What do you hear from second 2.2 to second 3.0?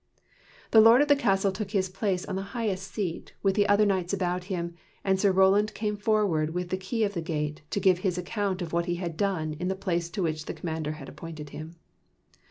on the highest